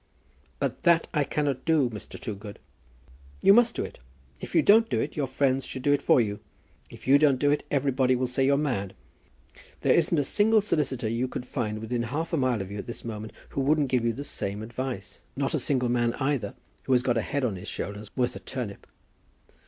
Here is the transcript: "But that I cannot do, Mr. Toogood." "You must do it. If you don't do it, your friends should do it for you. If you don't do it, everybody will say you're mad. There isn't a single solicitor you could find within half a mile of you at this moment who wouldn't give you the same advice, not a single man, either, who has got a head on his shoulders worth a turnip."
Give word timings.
"But 0.57 0.81
that 0.81 1.07
I 1.13 1.23
cannot 1.23 1.63
do, 1.63 1.87
Mr. 1.91 2.19
Toogood." 2.19 2.57
"You 3.43 3.53
must 3.53 3.75
do 3.75 3.83
it. 3.85 3.99
If 4.39 4.55
you 4.55 4.63
don't 4.63 4.89
do 4.89 4.99
it, 4.99 5.15
your 5.15 5.27
friends 5.27 5.63
should 5.63 5.83
do 5.83 5.93
it 5.93 6.01
for 6.01 6.19
you. 6.19 6.39
If 6.89 7.07
you 7.07 7.19
don't 7.19 7.37
do 7.37 7.51
it, 7.51 7.63
everybody 7.69 8.15
will 8.15 8.25
say 8.25 8.43
you're 8.43 8.57
mad. 8.57 8.95
There 9.81 9.93
isn't 9.93 10.17
a 10.17 10.23
single 10.23 10.59
solicitor 10.59 11.07
you 11.07 11.27
could 11.27 11.45
find 11.45 11.77
within 11.77 12.01
half 12.01 12.33
a 12.33 12.37
mile 12.37 12.63
of 12.63 12.71
you 12.71 12.79
at 12.79 12.87
this 12.87 13.05
moment 13.05 13.33
who 13.49 13.61
wouldn't 13.61 13.89
give 13.89 14.03
you 14.03 14.11
the 14.11 14.23
same 14.23 14.63
advice, 14.63 15.19
not 15.35 15.53
a 15.53 15.59
single 15.59 15.87
man, 15.89 16.13
either, 16.15 16.55
who 16.85 16.93
has 16.93 17.03
got 17.03 17.15
a 17.19 17.21
head 17.21 17.45
on 17.45 17.55
his 17.55 17.67
shoulders 17.67 18.09
worth 18.17 18.35
a 18.35 18.39
turnip." 18.39 18.87